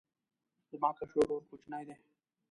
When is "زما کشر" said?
0.71-1.17